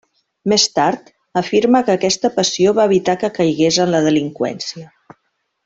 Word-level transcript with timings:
Més 0.51 0.63
tard, 0.77 1.11
afirma 1.41 1.81
que 1.89 1.95
aquesta 1.97 2.31
passió 2.39 2.73
va 2.79 2.87
evitar 2.91 3.15
que 3.25 3.31
caigués 3.37 3.79
en 3.87 3.93
la 3.97 4.03
delinqüència. 4.09 4.91